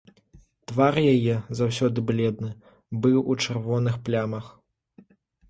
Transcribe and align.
Твар 0.69 0.95
яе, 1.13 1.35
заўсёды 1.59 1.97
бледны, 2.07 2.49
быў 3.05 3.17
у 3.31 3.37
чырвоных 3.45 4.01
плямах. 4.09 4.45